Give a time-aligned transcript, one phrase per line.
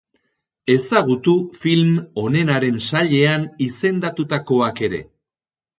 [0.75, 1.33] Ezagutu
[1.65, 1.93] film
[2.23, 5.07] onenaren sailean izendatutakoak ere.